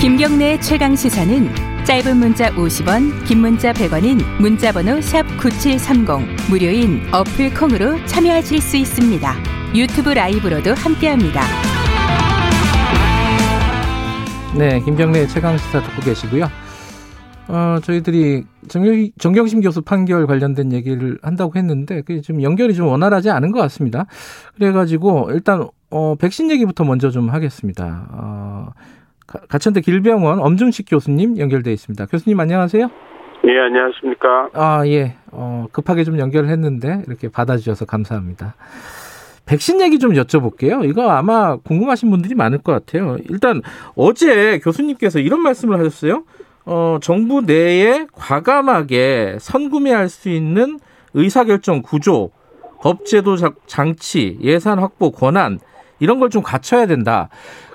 김경래의 0.00 0.60
최강 0.60 0.94
시사는 0.94 1.48
짧은 1.84 2.18
문자 2.18 2.52
50원, 2.52 3.26
긴 3.26 3.40
문자 3.40 3.72
100원인 3.72 4.22
문자번호 4.40 5.00
샵 5.00 5.24
9730 5.40 6.48
무료인 6.48 7.00
어플 7.12 7.52
콩으로 7.54 7.96
참여하실 8.06 8.60
수 8.60 8.76
있습니다. 8.76 9.34
유튜브 9.74 10.10
라이브로도 10.10 10.72
함께합니다. 10.74 11.40
네, 14.56 14.78
김경래 14.84 15.26
최강 15.26 15.58
시사 15.58 15.82
듣고 15.82 16.00
계시고요. 16.02 16.48
어, 17.48 17.80
저희들이 17.82 18.44
정경, 18.68 19.08
정경심 19.18 19.62
교수 19.62 19.82
판결 19.82 20.28
관련된 20.28 20.72
얘기를 20.72 21.18
한다고 21.22 21.56
했는데 21.56 22.02
그게 22.02 22.20
좀 22.20 22.40
연결이 22.42 22.72
좀 22.72 22.86
원활하지 22.86 23.30
않은 23.30 23.50
것 23.50 23.58
같습니다. 23.62 24.06
그래가지고 24.54 25.30
일단 25.32 25.66
어, 25.90 26.14
백신 26.14 26.52
얘기부터 26.52 26.84
먼저 26.84 27.10
좀 27.10 27.30
하겠습니다. 27.30 28.06
어, 28.12 28.68
가천대 29.48 29.82
길병원 29.82 30.40
엄중식 30.40 30.86
교수님 30.88 31.38
연결돼 31.38 31.72
있습니다. 31.72 32.06
교수님 32.06 32.40
안녕하세요. 32.40 32.88
예, 33.44 33.58
안녕하십니까. 33.60 34.48
아, 34.54 34.86
예. 34.86 35.16
어, 35.30 35.66
급하게 35.70 36.04
좀 36.04 36.18
연결을 36.18 36.48
했는데 36.48 37.02
이렇게 37.06 37.28
받아주셔서 37.28 37.84
감사합니다. 37.84 38.54
백신 39.46 39.80
얘기 39.80 39.98
좀 39.98 40.12
여쭤볼게요. 40.12 40.84
이거 40.88 41.10
아마 41.10 41.56
궁금하신 41.56 42.10
분들이 42.10 42.34
많을 42.34 42.58
것 42.58 42.72
같아요. 42.72 43.16
일단 43.30 43.62
어제 43.94 44.58
교수님께서 44.58 45.18
이런 45.20 45.40
말씀을 45.42 45.78
하셨어요. 45.78 46.24
어, 46.66 46.98
정부 47.00 47.40
내에 47.42 48.06
과감하게 48.12 49.36
선구매할 49.40 50.08
수 50.08 50.28
있는 50.28 50.78
의사결정 51.14 51.82
구조, 51.82 52.30
법제도 52.82 53.36
장치, 53.66 54.38
예산 54.42 54.78
확보 54.78 55.10
권한 55.10 55.58
이런 56.00 56.20
걸 56.20 56.28
좀 56.28 56.42
갖춰야 56.42 56.86
된다. 56.86 57.28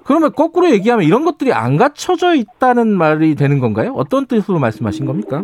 그러면 0.06 0.32
거꾸로 0.34 0.70
얘기하면 0.70 1.06
이런 1.06 1.24
것들이 1.26 1.54
안 1.54 1.78
갖춰져 1.78 2.34
있다는 2.36 2.96
말이 2.98 3.36
되는 3.36 3.60
건가요? 3.60 3.94
어떤 3.96 4.26
뜻으로 4.26 4.60
말씀하신 4.60 5.06
겁니까? 5.06 5.44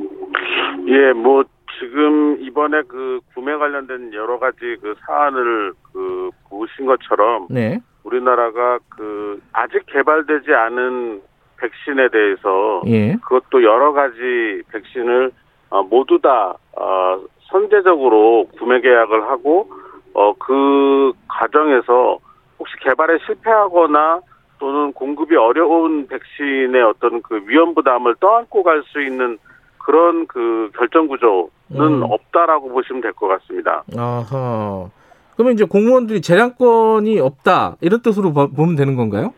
예, 0.88 1.14
뭐 1.14 1.44
지금 1.80 2.38
이번에 2.42 2.82
그 2.88 3.20
구매 3.34 3.56
관련된 3.56 4.14
여러 4.14 4.38
가지 4.40 4.60
그 4.82 4.96
사안을 5.06 5.74
그 5.94 6.30
보신 6.50 6.86
것처럼 6.86 7.48
네. 7.50 7.80
우리나라가 8.04 8.80
그 8.90 9.42
아직 9.54 9.86
개발되지 9.86 10.52
않은 10.54 11.22
백신에 11.58 12.10
대해서 12.10 12.82
예. 12.88 13.14
그것도 13.24 13.64
여러 13.64 13.92
가지 13.92 14.62
백신을 14.72 15.32
어, 15.70 15.84
모두 15.84 16.20
다 16.20 16.56
어, 16.76 17.22
선제적으로 17.52 18.48
구매 18.58 18.82
계약을 18.82 19.30
하고 19.30 19.70
어, 20.14 20.34
그 20.34 21.14
과정에서 21.28 22.18
혹시 22.58 22.74
개발에 22.82 23.20
실패하거나 23.26 24.22
또는 24.60 24.92
공급이 24.94 25.36
어려운 25.36 26.08
백신의 26.08 26.82
어떤 26.84 27.22
그 27.22 27.42
위험 27.48 27.74
부담을 27.74 28.16
떠안고 28.20 28.64
갈 28.64 28.84
수 28.92 29.02
있는 29.02 29.38
그런 29.78 30.28
그 30.28 30.70
결정 30.78 31.08
구조는 31.08 31.50
음. 31.72 32.04
없다라고 32.04 32.70
보시면 32.70 33.02
될 33.02 33.14
것 33.14 33.28
같습니다. 33.28 33.84
아하. 33.98 34.90
그러면 35.36 35.54
이제 35.54 35.66
공무원들이 35.66 36.22
재량권이 36.22 37.20
없다 37.20 37.78
이런 37.82 38.02
뜻으로 38.02 38.32
보면 38.34 38.76
되는 38.76 38.96
건가요? 38.96 39.34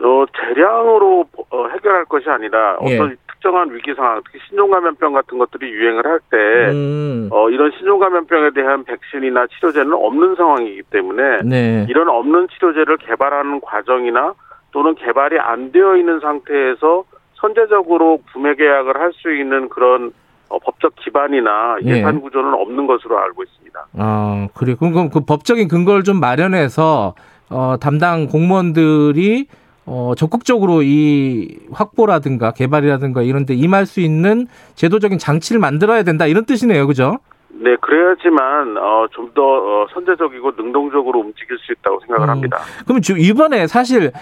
어, 0.00 0.24
재량으로 0.38 1.24
어, 1.50 1.66
해결할 1.68 2.04
것이 2.04 2.28
아니라 2.28 2.74
어떤 2.76 3.10
예. 3.10 3.16
특정한 3.32 3.72
위기 3.74 3.94
상황, 3.94 4.20
특히 4.24 4.38
신종감염병 4.48 5.12
같은 5.14 5.38
것들이 5.38 5.70
유행을 5.70 6.04
할때 6.06 6.36
음. 6.72 7.28
어, 7.32 7.48
이런 7.50 7.70
신종감염병에 7.78 8.50
대한 8.50 8.84
백신이나 8.84 9.46
치료제는 9.46 9.92
없는 9.94 10.36
상황이기 10.36 10.82
때문에 10.90 11.42
네. 11.44 11.86
이런 11.88 12.08
없는 12.08 12.48
치료제를 12.48 12.98
개발하는 12.98 13.60
과정이나 13.60 14.34
또는 14.72 14.94
개발이 14.94 15.38
안 15.38 15.72
되어 15.72 15.96
있는 15.96 16.20
상태에서 16.20 17.04
선제적으로 17.34 18.20
구매 18.32 18.54
계약을 18.54 18.96
할 18.98 19.12
수 19.14 19.32
있는 19.32 19.68
그런 19.68 20.12
어, 20.48 20.58
법적 20.58 20.94
기반이나 20.96 21.76
예. 21.84 21.98
예산 21.98 22.20
구조는 22.20 22.54
없는 22.54 22.86
것으로 22.86 23.18
알고 23.18 23.42
있습니다. 23.42 23.86
아, 23.98 24.48
그래. 24.54 24.74
그럼 24.78 25.10
그 25.10 25.20
법적인 25.20 25.68
근거를 25.68 26.04
좀 26.04 26.20
마련해서 26.20 27.14
어, 27.50 27.76
담당 27.80 28.26
공무원들이 28.28 29.46
어, 29.86 30.12
적극적으로 30.16 30.82
이 30.82 31.58
확보라든가 31.72 32.52
개발이라든가 32.52 33.22
이런 33.22 33.46
데 33.46 33.54
임할 33.54 33.86
수 33.86 34.00
있는 34.00 34.46
제도적인 34.74 35.18
장치를 35.18 35.60
만들어야 35.60 36.02
된다 36.02 36.26
이런 36.26 36.44
뜻이네요. 36.44 36.86
그죠? 36.86 37.18
네, 37.48 37.74
그래야지만 37.80 38.76
어, 38.76 39.06
좀더 39.10 39.42
어, 39.42 39.86
선제적이고 39.92 40.52
능동적으로 40.56 41.20
움직일 41.20 41.58
수 41.58 41.72
있다고 41.72 42.00
생각을 42.00 42.28
음, 42.28 42.30
합니다. 42.30 42.58
그럼 42.86 43.00
이번에 43.18 43.66
사실 43.66 44.12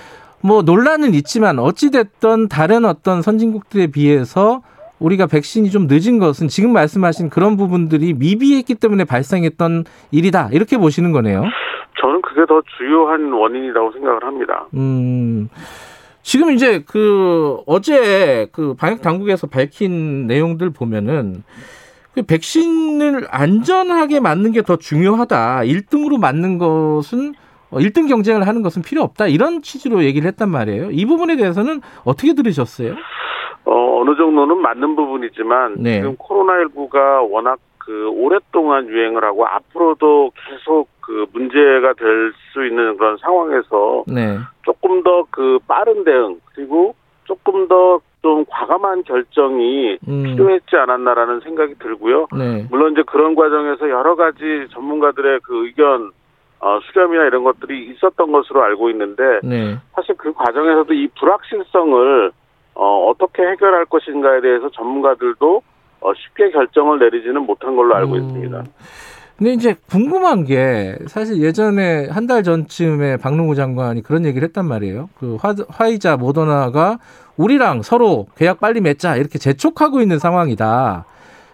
뭐 0.41 0.63
논란은 0.63 1.15
있지만 1.15 1.59
어찌됐던 1.59 2.49
다른 2.49 2.85
어떤 2.85 3.23
선진국들에 3.23 3.89
비해서 3.89 4.63
우리가 4.99 5.27
백신이 5.27 5.71
좀 5.71 5.87
늦은 5.89 6.19
것은 6.19 6.49
지금 6.49 6.73
말씀하신 6.73 7.29
그런 7.31 7.57
부분들이 7.57 8.15
미비했기 8.15 8.77
때문에 8.77 9.05
발생했던 9.05 9.85
일이다. 10.11 10.49
이렇게 10.53 10.79
보시는 10.79 11.13
거네요. 11.13 11.45
저는 12.01 12.23
그게 12.23 12.47
더 12.47 12.63
주요한 12.79 13.33
원인이라고 13.33 13.93
생각을 13.93 14.23
합니다. 14.25 14.67
음. 14.75 15.49
지금 16.23 16.51
이제 16.53 16.83
그 16.87 17.59
어제 17.67 18.49
그 18.53 18.75
방역 18.75 19.01
당국에서 19.03 19.47
밝힌 19.47 20.27
내용들 20.27 20.71
보면은 20.71 21.45
그 22.15 22.23
백신을 22.23 23.27
안전하게 23.31 24.21
맞는 24.21 24.53
게 24.53 24.63
더 24.63 24.77
중요하다. 24.77 25.61
1등으로 25.65 26.19
맞는 26.19 26.59
것은 26.59 27.35
1등 27.72 28.04
어, 28.04 28.09
경쟁을 28.09 28.47
하는 28.47 28.62
것은 28.62 28.82
필요 28.82 29.03
없다. 29.03 29.27
이런 29.27 29.62
취지로 29.62 30.04
얘기를 30.04 30.27
했단 30.28 30.49
말이에요. 30.50 30.91
이 30.91 31.04
부분에 31.06 31.37
대해서는 31.37 31.81
어떻게 32.04 32.34
들으셨어요? 32.34 32.94
어, 33.65 34.00
어느 34.00 34.16
정도는 34.16 34.59
맞는 34.59 34.97
부분이지만 34.97 35.75
네. 35.78 35.97
지금 36.00 36.16
코로나19가 36.16 37.28
워낙 37.31 37.59
그 37.78 38.09
오랫동안 38.10 38.88
유행을 38.88 39.22
하고 39.25 39.47
앞으로도 39.47 40.32
계속 40.49 40.88
그 41.00 41.26
문제가 41.32 41.93
될 41.94 42.32
수 42.53 42.65
있는 42.66 42.97
그런 42.97 43.16
상황에서 43.19 44.05
네. 44.09 44.38
조금 44.65 45.03
더 45.03 45.26
그 45.31 45.59
빠른 45.69 46.05
대응 46.05 46.41
그리고 46.55 46.94
조금 47.25 47.69
더 47.69 48.00
좀 48.26 48.44
과감한 48.49 49.05
결정이 49.05 49.99
음. 50.09 50.22
필요했지 50.25 50.75
않았나라는 50.75 51.41
생각이 51.41 51.75
들고요. 51.78 52.26
네. 52.37 52.66
물론 52.71 52.91
이제 52.91 53.05
그런 53.06 53.37
과정에서 53.37 53.88
여러 53.88 54.16
가지 54.16 54.66
전문가들의 54.72 55.41
그 55.44 55.66
의견 55.66 56.10
어, 56.61 56.78
수렴이나 56.91 57.25
이런 57.25 57.44
것들이 57.44 57.91
있었던 57.93 58.33
것으로 58.33 58.62
알고 58.65 58.91
있는데 58.91 59.22
네. 59.43 59.77
사실 59.94 60.15
그 60.17 60.33
과정에서도 60.33 60.93
이 60.94 61.09
불확실성을 61.19 62.33
어, 62.75 63.06
어떻게 63.11 63.43
해결할 63.43 63.87
것인가에 63.87 64.41
대해서 64.41 64.71
전문가들도 64.71 65.62
어, 66.00 66.12
쉽게 66.15 66.50
결정을 66.50 66.99
내리지는 66.99 67.43
못한 67.43 67.75
걸로 67.77 67.94
알고 67.94 68.15
음. 68.15 68.21
있습니다. 68.21 68.65
근데 69.39 69.53
이제 69.53 69.75
궁금한 69.91 70.44
게 70.44 70.97
사실 71.09 71.43
예전에 71.43 72.09
한 72.09 72.27
달 72.27 72.43
전쯤에 72.43 73.19
박능우 73.19 73.55
장관이 73.55 74.03
그런 74.03 74.25
얘기를 74.25 74.47
했단 74.49 74.65
말이에요. 74.67 75.11
그 75.21 75.37
화, 75.41 75.55
화이자 75.69 76.17
모더나가 76.17 76.99
우리랑 77.37 77.83
서로 77.83 78.27
계약 78.37 78.61
빨리 78.61 78.81
맺자 78.81 79.17
이렇게 79.17 79.38
재촉하고 79.38 80.00
있는 80.00 80.19
상황이다. 80.19 81.05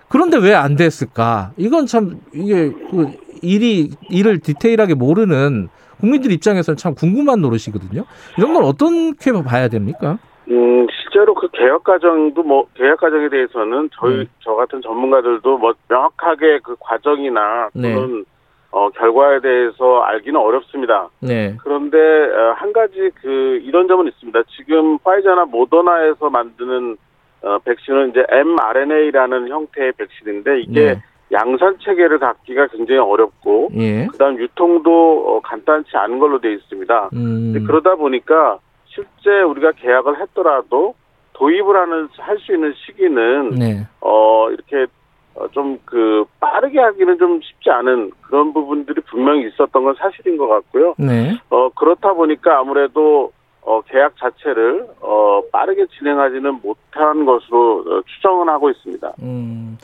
그런데 0.08 0.36
왜 0.38 0.54
안 0.54 0.76
됐을까? 0.76 1.50
이건 1.56 1.86
참 1.86 2.20
이게 2.32 2.70
그 2.90 3.12
일이 3.42 3.90
일을 4.10 4.40
디테일하게 4.40 4.94
모르는 4.94 5.68
국민들 6.00 6.32
입장에서는 6.32 6.76
참 6.76 6.94
궁금한 6.94 7.40
노릇이거든요. 7.40 8.04
이런 8.36 8.54
걸 8.54 8.64
어떻게 8.64 9.32
봐야 9.44 9.68
됩니까? 9.68 10.18
음, 10.50 10.86
실제로 10.90 11.34
그 11.34 11.48
개혁 11.52 11.84
과정도 11.84 12.42
뭐 12.42 12.66
개혁 12.74 13.00
과정에 13.00 13.28
대해서는 13.28 13.90
저희 13.92 14.18
네. 14.18 14.24
저 14.40 14.54
같은 14.54 14.82
전문가들도 14.82 15.58
뭐 15.58 15.74
명확하게 15.88 16.60
그 16.64 16.74
과정이나 16.80 17.68
네. 17.74 17.94
또는 17.94 18.18
네. 18.18 18.24
어, 18.72 18.88
결과에 18.90 19.40
대해서 19.40 20.00
알기는 20.00 20.40
어렵습니다. 20.40 21.10
네. 21.20 21.56
그런데 21.62 21.98
어, 21.98 22.54
한 22.56 22.72
가지 22.72 23.10
그 23.20 23.60
이런 23.62 23.86
점은 23.86 24.08
있습니다. 24.08 24.42
지금 24.56 24.98
파이자나 24.98 25.44
모더나에서 25.44 26.30
만드는 26.30 26.96
어, 27.42 27.58
백신은 27.58 28.10
이제 28.10 28.24
mRNA라는 28.28 29.48
형태의 29.48 29.92
백신인데 29.92 30.60
이게 30.62 30.94
네. 30.94 31.02
양산 31.32 31.78
체계를 31.78 32.18
갖기가 32.18 32.66
굉장히 32.68 33.00
어렵고 33.00 33.70
예. 33.76 34.06
그다음 34.06 34.38
유통도 34.38 35.24
어, 35.26 35.40
간단치 35.40 35.96
않은 35.96 36.18
걸로 36.18 36.40
되어 36.40 36.52
있습니다. 36.52 37.10
음. 37.14 37.64
그러다 37.66 37.94
보니까 37.94 38.58
실제 38.86 39.40
우리가 39.40 39.72
계약을 39.72 40.20
했더라도 40.20 40.94
도입을 41.32 41.74
하는 41.76 42.08
할 42.18 42.38
수 42.38 42.52
있는 42.52 42.74
시기는 42.76 43.50
네. 43.50 43.86
어 44.00 44.50
이렇게 44.50 44.86
어, 45.34 45.48
좀그 45.48 46.26
빠르게 46.38 46.78
하기는 46.78 47.18
좀 47.18 47.40
쉽지 47.40 47.70
않은 47.70 48.10
그런 48.20 48.52
부분들이 48.52 49.00
분명히 49.02 49.48
있었던 49.48 49.82
건 49.82 49.94
사실인 49.98 50.36
것 50.36 50.46
같고요. 50.48 50.94
네. 50.98 51.38
어 51.48 51.70
그렇다 51.70 52.12
보니까 52.12 52.58
아무래도 52.58 53.32
어 53.62 53.80
계약 53.82 54.14
자체를 54.18 54.88
어 55.00 55.40
빠르게 55.52 55.86
진행하지는 55.98 56.60
못한 56.62 57.24
것으로 57.24 57.84
어, 57.86 58.02
추정은 58.06 58.48
하고 58.48 58.70
있습니다. 58.70 59.12
음. 59.22 59.78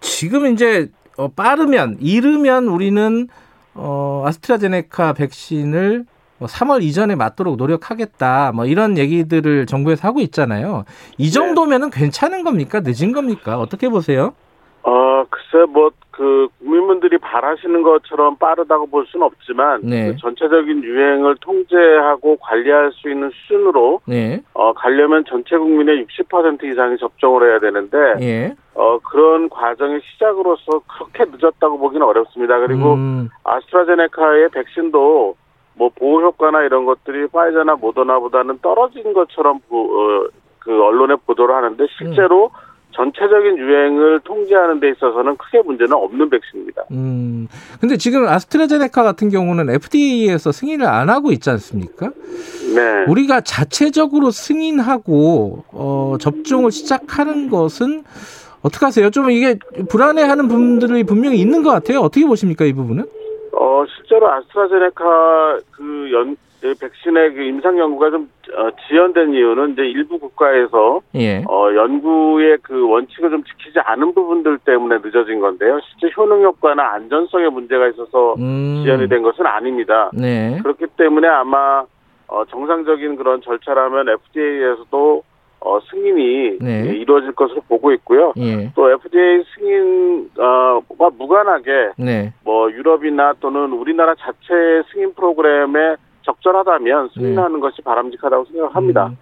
지금 0.00 0.46
이제 0.52 0.88
어, 1.16 1.28
빠르면 1.28 1.98
이르면 2.00 2.68
우리는 2.68 3.28
어, 3.74 4.22
아스트라제네카 4.26 5.14
백신을 5.14 6.04
뭐 6.38 6.48
3월 6.48 6.82
이전에 6.82 7.14
맞도록 7.14 7.56
노력하겠다. 7.56 8.52
뭐 8.54 8.66
이런 8.66 8.98
얘기들을 8.98 9.66
정부에서 9.66 10.06
하고 10.08 10.20
있잖아요. 10.20 10.84
이 11.18 11.26
네. 11.26 11.30
정도면은 11.30 11.90
네. 11.90 12.00
괜찮은 12.00 12.44
겁니까? 12.44 12.80
늦은 12.84 13.12
겁니까? 13.12 13.58
어떻게 13.58 13.88
보세요? 13.88 14.34
어, 14.86 15.24
글쎄 15.28 15.66
뭐 15.70 15.90
그 16.16 16.48
국민분들이 16.58 17.18
바라시는 17.18 17.82
것처럼 17.82 18.36
빠르다고 18.36 18.86
볼 18.86 19.06
수는 19.06 19.26
없지만 19.26 19.82
네. 19.82 20.06
그 20.06 20.16
전체적인 20.16 20.82
유행을 20.82 21.36
통제하고 21.42 22.38
관리할 22.38 22.90
수 22.92 23.10
있는 23.10 23.30
수준으로 23.30 24.00
네. 24.06 24.40
어 24.54 24.72
가려면 24.72 25.26
전체 25.28 25.58
국민의 25.58 26.06
60% 26.06 26.64
이상이 26.64 26.96
접종을 26.96 27.50
해야 27.50 27.58
되는데 27.58 27.98
예. 28.22 28.54
어 28.72 28.98
그런 29.00 29.50
과정의 29.50 30.00
시작으로서 30.10 30.80
그렇게 30.86 31.26
늦었다고 31.30 31.78
보기는 31.78 32.04
어렵습니다. 32.06 32.60
그리고 32.60 32.94
음. 32.94 33.28
아스트라제네카의 33.44 34.48
백신도 34.48 35.36
뭐 35.74 35.90
보호 35.98 36.22
효과나 36.22 36.62
이런 36.62 36.86
것들이 36.86 37.26
파이저나 37.26 37.74
모더나보다는 37.74 38.60
떨어진 38.62 39.12
것처럼 39.12 39.60
어, 39.68 40.26
그 40.60 40.82
언론에 40.82 41.16
보도를 41.26 41.54
하는데 41.54 41.86
실제로 41.98 42.46
음. 42.46 42.65
전체적인 42.96 43.58
유행을 43.58 44.20
통제하는 44.20 44.80
데 44.80 44.90
있어서는 44.90 45.36
크게 45.36 45.62
문제는 45.62 45.92
없는 45.92 46.30
백신입니다. 46.30 46.84
음. 46.92 47.46
근데 47.80 47.96
지금 47.96 48.26
아스트라제네카 48.26 49.02
같은 49.02 49.28
경우는 49.28 49.70
FDA에서 49.70 50.50
승인을 50.50 50.86
안 50.86 51.10
하고 51.10 51.30
있지 51.30 51.50
않습니까? 51.50 52.10
네. 52.74 53.04
우리가 53.06 53.42
자체적으로 53.42 54.30
승인하고 54.30 55.64
어, 55.72 56.16
접종을 56.18 56.70
시작하는 56.70 57.50
것은 57.50 58.04
어떻게 58.62 58.86
하세요? 58.86 59.10
좀 59.10 59.30
이게 59.30 59.58
불안해하는 59.88 60.48
분들이 60.48 61.04
분명히 61.04 61.38
있는 61.38 61.62
것 61.62 61.70
같아요. 61.70 62.00
어떻게 62.00 62.26
보십니까 62.26 62.64
이 62.64 62.72
부분은? 62.72 63.04
어 63.52 63.84
실제로 63.94 64.30
아스트라제네카 64.30 65.58
그연 65.70 66.36
그 66.36 66.45
백신의 66.60 67.34
그 67.34 67.42
임상 67.42 67.78
연구가 67.78 68.10
좀 68.10 68.30
어, 68.56 68.70
지연된 68.86 69.34
이유는 69.34 69.72
이제 69.72 69.82
일부 69.82 70.18
국가에서 70.18 71.00
예. 71.14 71.42
어, 71.48 71.74
연구의 71.74 72.58
그 72.62 72.88
원칙을 72.88 73.30
좀 73.30 73.44
지키지 73.44 73.78
않은 73.84 74.14
부분들 74.14 74.58
때문에 74.58 74.98
늦어진 75.02 75.40
건데요. 75.40 75.80
실제 75.80 76.12
효능 76.16 76.42
효과나 76.42 76.94
안전성에 76.94 77.48
문제가 77.48 77.88
있어서 77.88 78.34
음. 78.38 78.82
지연이 78.84 79.08
된 79.08 79.22
것은 79.22 79.46
아닙니다. 79.46 80.10
네. 80.14 80.58
그렇기 80.62 80.86
때문에 80.96 81.28
아마 81.28 81.84
어, 82.28 82.44
정상적인 82.46 83.16
그런 83.16 83.40
절차라면 83.42 84.08
FDA에서도 84.08 85.22
어, 85.60 85.80
승인이 85.90 86.58
네. 86.60 86.94
이루어질 86.96 87.32
것으로 87.32 87.60
보고 87.68 87.92
있고요. 87.92 88.32
예. 88.36 88.70
또 88.74 88.90
FDA 88.90 89.42
승인과 89.54 90.80
무관하게 91.18 91.90
네. 91.98 92.32
뭐 92.44 92.70
유럽이나 92.70 93.34
또는 93.40 93.72
우리나라 93.72 94.14
자체 94.14 94.82
승인 94.92 95.14
프로그램에 95.14 95.96
적절하다면 96.26 97.10
승인하는 97.14 97.54
네. 97.54 97.60
것이 97.60 97.80
바람직하다고 97.82 98.44
생각합니다. 98.52 99.06
음. 99.06 99.16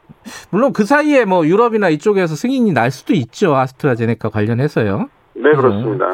물론 0.50 0.72
그 0.72 0.84
사이에 0.84 1.24
뭐 1.24 1.46
유럽이나 1.46 1.90
이쪽에서 1.90 2.34
승인이 2.34 2.72
날 2.72 2.90
수도 2.90 3.12
있죠. 3.12 3.54
아스트라제네카 3.54 4.30
관련해서요. 4.30 5.08
네, 5.34 5.50
그렇습니다. 5.52 6.06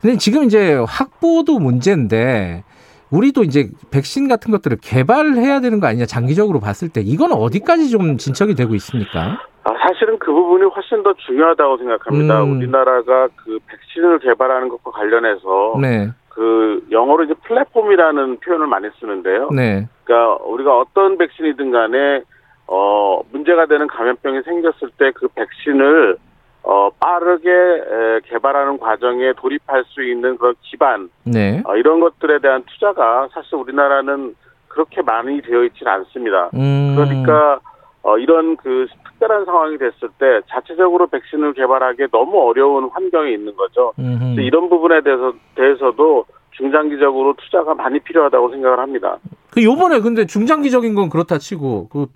근데 0.00 0.16
지금 0.18 0.44
이제 0.44 0.74
확보도 0.86 1.58
문제인데 1.58 2.64
우리도 3.10 3.42
이제 3.44 3.70
백신 3.90 4.28
같은 4.28 4.50
것들을 4.50 4.78
개발해야 4.82 5.60
되는 5.60 5.80
거 5.80 5.86
아니냐 5.86 6.06
장기적으로 6.06 6.60
봤을 6.60 6.88
때 6.88 7.00
이건 7.00 7.32
어디까지 7.32 7.90
좀 7.90 8.16
진척이 8.16 8.54
되고 8.54 8.74
있습니까? 8.74 9.40
아, 9.64 9.70
사실은 9.88 10.18
그 10.18 10.32
부분이 10.32 10.64
훨씬 10.66 11.02
더 11.02 11.12
중요하다고 11.14 11.78
생각합니다. 11.78 12.44
음. 12.44 12.58
우리나라가 12.58 13.28
그 13.36 13.58
백신을 13.66 14.20
개발하는 14.20 14.68
것과 14.68 14.90
관련해서 14.92 15.78
네. 15.80 16.10
그 16.28 16.85
영어로 16.96 17.24
이제 17.24 17.34
플랫폼이라는 17.44 18.38
표현을 18.38 18.66
많이 18.66 18.88
쓰는데요. 18.98 19.50
네. 19.50 19.86
그러니까 20.04 20.42
우리가 20.44 20.78
어떤 20.78 21.18
백신이든 21.18 21.70
간에 21.70 22.22
어 22.66 23.20
문제가 23.30 23.66
되는 23.66 23.86
감염병이 23.86 24.42
생겼을 24.42 24.90
때 24.98 25.12
그 25.14 25.28
백신을 25.28 26.16
어 26.64 26.90
빠르게 26.98 27.50
에, 27.50 28.20
개발하는 28.24 28.78
과정에 28.78 29.32
돌입할 29.34 29.84
수 29.86 30.02
있는 30.02 30.36
그런 30.36 30.54
기반 30.62 31.10
네. 31.24 31.62
어, 31.64 31.76
이런 31.76 32.00
것들에 32.00 32.40
대한 32.40 32.64
투자가 32.64 33.28
사실 33.32 33.54
우리나라는 33.54 34.34
그렇게 34.66 35.00
많이 35.02 35.40
되어 35.42 35.62
있지는 35.64 35.92
않습니다. 35.92 36.50
음. 36.54 36.94
그러니까 36.96 37.60
어, 38.02 38.18
이런 38.18 38.56
그 38.56 38.86
특별한 39.04 39.44
상황이 39.44 39.78
됐을 39.78 40.08
때 40.18 40.40
자체적으로 40.48 41.06
백신을 41.06 41.52
개발하기 41.52 42.08
너무 42.10 42.48
어려운 42.48 42.88
환경에 42.92 43.30
있는 43.30 43.54
거죠. 43.54 43.92
이런 44.38 44.68
부분에 44.68 45.00
대해서 45.02 45.32
대해서도 45.54 46.24
중장기적으로 46.56 47.34
투자가 47.34 47.74
많이 47.74 47.98
필요하다고 48.00 48.50
생각을 48.50 48.78
합니다. 48.78 49.18
그 49.50 49.62
요번에 49.62 50.00
근데 50.00 50.26
중장기적인 50.26 50.94
건 50.94 51.08
그렇다 51.08 51.38
치고 51.38 51.88
그 51.88 52.06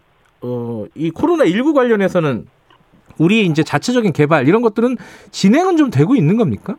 어, 0.42 0.86
이 0.94 1.10
코로나 1.10 1.44
19 1.44 1.74
관련해서는 1.74 2.46
우리 3.18 3.44
이제 3.44 3.62
자체적인 3.62 4.12
개발 4.12 4.48
이런 4.48 4.62
것들은 4.62 4.96
진행은 5.30 5.76
좀 5.76 5.90
되고 5.90 6.14
있는 6.16 6.36
겁니까? 6.38 6.76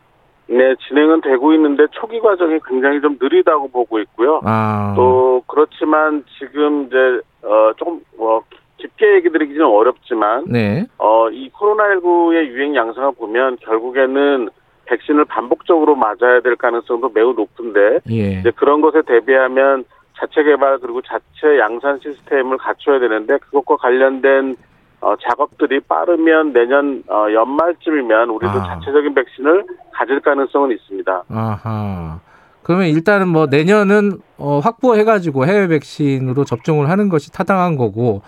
네, 0.48 0.74
진행은 0.88 1.20
되고 1.20 1.54
있는데 1.54 1.86
초기 1.92 2.20
과정이 2.20 2.58
굉장히 2.66 3.00
좀 3.00 3.16
느리다고 3.20 3.68
보고 3.68 4.00
있고요. 4.00 4.40
아. 4.44 4.92
또 4.96 5.42
그렇지만 5.46 6.24
지금 6.38 6.86
이제 6.86 6.96
어 7.42 7.72
조금 7.76 8.00
뭐 8.18 8.42
깊게 8.78 9.14
얘기 9.14 9.30
드리기는 9.30 9.64
어렵지만 9.64 10.44
네. 10.48 10.86
어 10.98 11.12
이 11.30 11.50
코로나19의 11.50 12.48
유행 12.48 12.74
양상을 12.74 13.12
보면 13.12 13.56
결국에는 13.60 14.48
백신을 14.92 15.24
반복적으로 15.24 15.94
맞아야 15.94 16.40
될 16.42 16.56
가능성도 16.56 17.10
매우 17.14 17.32
높은데 17.32 18.00
예. 18.10 18.40
이제 18.40 18.50
그런 18.56 18.80
것에 18.82 19.02
대비하면 19.02 19.84
자체 20.18 20.42
개발 20.42 20.78
그리고 20.78 21.00
자체 21.02 21.58
양산 21.58 21.98
시스템을 22.00 22.58
갖춰야 22.58 22.98
되는데 23.00 23.38
그것과 23.38 23.76
관련된 23.76 24.56
어, 25.00 25.14
작업들이 25.16 25.80
빠르면 25.80 26.52
내년 26.52 27.02
어, 27.08 27.26
연말쯤이면 27.32 28.30
우리도 28.30 28.52
아. 28.52 28.64
자체적인 28.64 29.14
백신을 29.14 29.64
가질 29.92 30.20
가능성은 30.20 30.70
있습니다. 30.72 31.24
아하. 31.28 32.20
그러면 32.62 32.86
일단은 32.86 33.26
뭐 33.26 33.46
내년은 33.46 34.20
어, 34.38 34.60
확보해가지고 34.60 35.46
해외 35.46 35.66
백신으로 35.66 36.44
접종을 36.44 36.88
하는 36.88 37.08
것이 37.08 37.32
타당한 37.32 37.76
거고, 37.76 38.22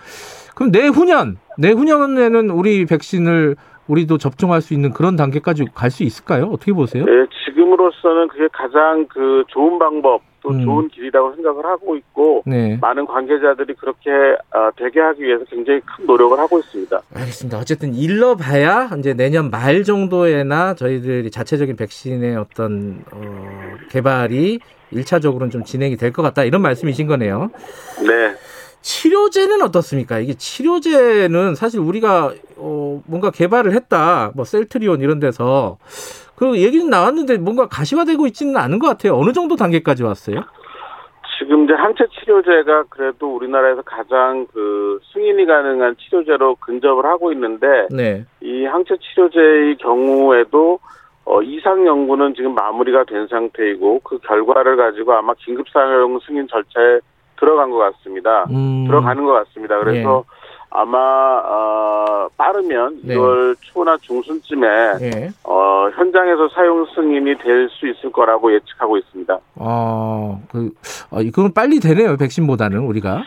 그럼 0.55 0.71
내후년 0.71 1.37
내후년에는 1.57 2.49
우리 2.49 2.85
백신을 2.85 3.55
우리도 3.87 4.17
접종할 4.17 4.61
수 4.61 4.73
있는 4.73 4.91
그런 4.91 5.15
단계까지 5.15 5.65
갈 5.73 5.89
수 5.91 6.03
있을까요? 6.03 6.45
어떻게 6.51 6.73
보세요? 6.73 7.05
네, 7.05 7.11
지금으로서는 7.45 8.27
그게 8.27 8.47
가장 8.51 9.05
그 9.07 9.43
좋은 9.47 9.77
방법 9.79 10.21
또 10.41 10.49
음. 10.49 10.63
좋은 10.63 10.87
길이라고 10.89 11.33
생각을 11.35 11.65
하고 11.65 11.95
있고 11.95 12.43
네. 12.45 12.77
많은 12.81 13.05
관계자들이 13.05 13.73
그렇게 13.75 14.09
어, 14.53 14.69
되게 14.77 14.99
하기 14.99 15.23
위해서 15.23 15.43
굉장히 15.45 15.79
큰 15.81 16.05
노력을 16.05 16.37
하고 16.37 16.59
있습니다. 16.59 17.01
알겠습니다. 17.15 17.57
어쨌든 17.59 17.93
일러봐야 17.95 18.89
이제 18.99 19.13
내년 19.13 19.49
말 19.49 19.83
정도에나 19.83 20.73
저희들이 20.75 21.31
자체적인 21.31 21.75
백신의 21.77 22.35
어떤 22.37 23.03
어, 23.11 23.47
개발이 23.89 24.59
1차적으로는 24.93 25.51
좀 25.51 25.63
진행이 25.63 25.95
될 25.97 26.11
것 26.11 26.21
같다 26.21 26.43
이런 26.43 26.61
말씀이신 26.61 27.07
거네요. 27.07 27.49
네. 28.05 28.35
치료제는 28.85 29.63
어떻습니까? 29.63 30.19
이게 30.19 30.35
치료제는 30.35 31.55
사실 31.55 31.79
우리가 31.79 32.33
어 32.55 33.01
뭔가 33.07 33.31
개발을 33.31 33.71
했다. 33.73 34.31
뭐 34.35 34.45
셀트리온 34.45 35.01
이런 35.01 35.19
데서 35.19 35.79
그 36.35 36.59
얘기는 36.61 36.87
나왔는데 36.87 37.39
뭔가 37.39 37.67
가시화되고 37.67 38.27
있지는 38.27 38.57
않은 38.57 38.77
것 38.77 38.87
같아요. 38.87 39.17
어느 39.17 39.31
정도 39.33 39.55
단계까지 39.55 40.03
왔어요? 40.03 40.41
지금 41.39 41.63
이제 41.63 41.73
항체 41.73 42.05
치료제가 42.13 42.83
그래도 42.89 43.35
우리나라에서 43.35 43.81
가장 43.81 44.45
그 44.53 44.99
승인이 45.11 45.47
가능한 45.47 45.95
치료제로 45.97 46.55
근접을 46.55 47.05
하고 47.05 47.31
있는데 47.33 47.87
네. 47.89 48.23
이 48.41 48.65
항체 48.65 48.97
치료제의 49.01 49.77
경우에도 49.77 50.77
어, 51.25 51.41
이상 51.41 51.87
연구는 51.87 52.35
지금 52.35 52.53
마무리가 52.53 53.03
된 53.05 53.27
상태이고 53.27 54.01
그 54.03 54.19
결과를 54.19 54.77
가지고 54.77 55.13
아마 55.13 55.33
긴급 55.39 55.67
사용 55.69 56.19
승인 56.19 56.47
절차에 56.47 56.99
들어간 57.39 57.69
것 57.69 57.77
같습니다. 57.77 58.45
음. 58.49 58.85
들어가는 58.87 59.23
것 59.25 59.33
같습니다. 59.45 59.77
그래서 59.79 60.23
예. 60.27 60.35
아마 60.71 60.97
어, 61.45 62.27
빠르면 62.37 62.99
네. 63.03 63.15
2월 63.15 63.55
초나 63.61 63.95
중순쯤에 64.01 64.67
예. 65.01 65.29
어, 65.45 65.89
현장에서 65.95 66.49
사용 66.49 66.85
승인이 66.93 67.37
될 67.37 67.69
수 67.69 67.87
있을 67.87 68.11
거라고 68.11 68.53
예측하고 68.53 68.97
있습니다. 68.97 69.39
아, 69.59 70.37
그, 70.51 70.69
어, 71.11 71.21
이건 71.21 71.53
빨리 71.53 71.79
되네요. 71.79 72.17
백신보다는 72.17 72.79
우리가. 72.79 73.23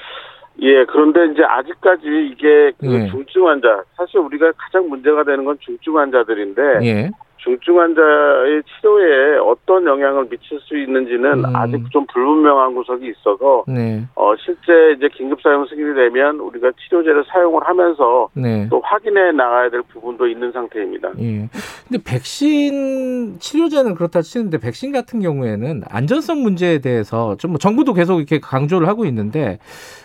예, 0.61 0.85
그런데 0.87 1.27
이제 1.33 1.43
아직까지 1.45 2.03
이게 2.33 2.73
그 2.79 2.93
예. 2.93 3.07
중증 3.09 3.47
환자, 3.47 3.83
사실 3.97 4.19
우리가 4.19 4.53
가장 4.57 4.89
문제가 4.89 5.23
되는 5.23 5.45
건 5.45 5.57
중증 5.61 5.97
환자들인데, 5.97 6.63
예. 6.83 7.11
중증 7.49 7.81
환자의 7.81 8.63
치료에 8.65 9.39
어떤 9.39 9.87
영향을 9.87 10.29
미칠 10.29 10.61
수 10.61 10.77
있는지는 10.77 11.45
음. 11.45 11.57
아직 11.57 11.83
좀 11.91 12.07
불분명한 12.13 12.75
구석이 12.75 13.09
있어서 13.09 13.65
네. 13.67 14.05
어, 14.15 14.35
실제 14.37 14.93
이제 14.97 15.09
긴급 15.17 15.41
사용 15.41 15.65
승인이 15.67 15.95
되면 15.95 16.41
우리가 16.41 16.71
치료제를 16.73 17.25
사용을 17.29 17.67
하면서 17.67 18.29
네. 18.35 18.67
또 18.69 18.83
확인해 18.85 19.33
나가야 19.33 19.71
될 19.71 19.83
부분도 19.83 20.27
있는 20.27 20.53
상태입니다. 20.53 21.11
예. 21.21 21.49
근데 21.89 22.03
백신 22.05 23.39
치료제는 23.39 23.95
그렇다 23.95 24.21
치는데 24.21 24.59
백신 24.59 24.93
같은 24.93 25.21
경우에는 25.21 25.83
안전성 25.89 26.43
문제에 26.43 26.81
대해서 26.81 27.37
좀뭐 27.37 27.57
정부도 27.57 27.95
계속 27.95 28.19
이렇게 28.19 28.41
강조를 28.41 28.89
하고 28.89 29.07
있는데 29.07 29.59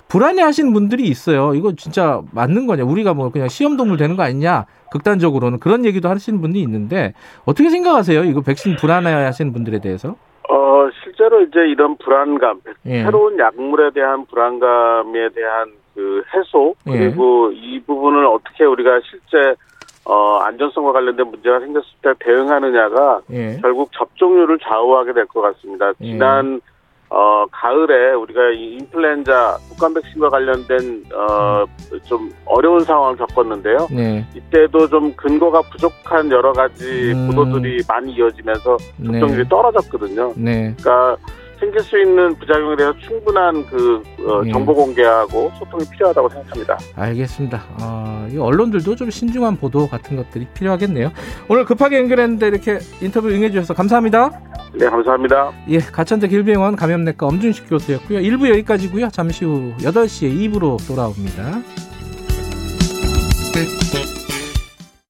불안해하시는 0.07 0.73
분들이 0.73 1.03
있어요. 1.03 1.53
이거 1.55 1.73
진짜 1.75 2.21
맞는 2.31 2.67
거냐? 2.67 2.83
우리가 2.83 3.13
뭐 3.13 3.29
그냥 3.31 3.47
시험 3.47 3.77
동물 3.77 3.97
되는 3.97 4.15
거 4.15 4.23
아니냐? 4.23 4.65
극단적으로는 4.91 5.59
그런 5.59 5.85
얘기도 5.85 6.07
하시는 6.09 6.39
분이 6.39 6.59
있는데 6.61 7.13
어떻게 7.45 7.69
생각하세요? 7.69 8.23
이거 8.25 8.41
백신 8.41 8.75
불안해하시는 8.75 9.51
분들에 9.53 9.79
대해서? 9.79 10.15
어 10.49 10.87
실제로 11.03 11.41
이제 11.41 11.59
이런 11.67 11.97
불안감, 11.97 12.59
예. 12.85 13.03
새로운 13.03 13.39
약물에 13.39 13.91
대한 13.91 14.25
불안감에 14.27 15.29
대한 15.33 15.71
그 15.95 16.21
해소 16.35 16.75
예. 16.87 16.91
그리고 16.91 17.51
예. 17.53 17.57
이 17.57 17.79
부분을 17.81 18.25
어떻게 18.27 18.65
우리가 18.65 18.99
실제 19.09 19.55
어, 20.05 20.39
안전성과 20.39 20.91
관련된 20.91 21.25
문제가 21.27 21.59
생겼을 21.61 21.87
때 22.01 22.09
대응하느냐가 22.19 23.21
예. 23.31 23.57
결국 23.61 23.89
접종률을 23.93 24.59
좌우하게 24.59 25.13
될 25.13 25.25
것 25.27 25.41
같습니다. 25.41 25.93
예. 26.01 26.11
지난 26.11 26.59
어, 27.15 27.45
가을에 27.51 28.13
우리가 28.13 28.49
이 28.55 28.77
인플루엔자 28.79 29.57
독감 29.69 29.93
백신과 29.93 30.29
관련된 30.29 31.03
어, 31.13 31.63
좀 32.05 32.31
어려운 32.43 32.79
상황을 32.79 33.15
겪었는데요. 33.17 33.87
네. 33.91 34.25
이때도 34.33 34.87
좀 34.89 35.13
근거가 35.15 35.61
부족한 35.61 36.31
여러 36.31 36.51
가지 36.51 37.11
음. 37.13 37.27
보도들이 37.27 37.83
많이 37.87 38.13
이어지면서 38.13 38.77
접종률이 39.05 39.43
네. 39.43 39.47
떨어졌거든요. 39.47 40.33
네. 40.35 40.73
그러니까 40.75 41.15
생길 41.59 41.79
수 41.81 42.01
있는 42.01 42.33
부작용에 42.35 42.75
대해서 42.75 42.97
충분한 42.99 43.63
그 43.67 44.01
어, 44.27 44.41
예. 44.45 44.51
정보 44.51 44.73
공개하고 44.73 45.51
소통이 45.59 45.83
필요하다고 45.91 46.29
생각합니다. 46.29 46.77
알겠습니다. 46.95 47.63
어, 47.79 48.12
이 48.31 48.37
언론들도 48.37 48.95
좀 48.95 49.09
신중한 49.09 49.57
보도 49.57 49.87
같은 49.87 50.15
것들이 50.17 50.47
필요하겠네요. 50.53 51.11
오늘 51.49 51.65
급하게 51.65 51.97
연결했는데 51.99 52.47
이렇게 52.47 52.79
인터뷰 53.01 53.29
응해주셔서 53.29 53.73
감사합니다. 53.73 54.41
네, 54.75 54.89
감사합니다. 54.89 55.51
예, 55.69 55.77
가천대 55.77 56.27
길병원 56.27 56.75
감염내과 56.75 57.27
엄준식 57.27 57.69
교수였고요. 57.69 58.19
1부 58.19 58.49
여기까지고요. 58.49 59.09
잠시 59.09 59.45
후 59.45 59.73
8시에 59.79 60.51
2부로 60.51 60.77
돌아옵니다. 60.87 61.61
네. 63.53 64.02